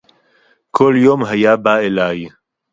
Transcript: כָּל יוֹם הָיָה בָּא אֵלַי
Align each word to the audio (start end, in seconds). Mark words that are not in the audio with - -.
כָּל 0.71 0.95
יוֹם 1.03 1.23
הָיָה 1.25 1.57
בָּא 1.57 1.79
אֵלַי 1.79 2.29